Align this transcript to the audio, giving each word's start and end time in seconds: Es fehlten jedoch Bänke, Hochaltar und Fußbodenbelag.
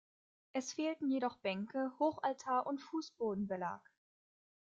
Es 0.53 0.73
fehlten 0.73 1.11
jedoch 1.11 1.37
Bänke, 1.37 1.91
Hochaltar 1.99 2.65
und 2.65 2.79
Fußbodenbelag. 2.81 3.81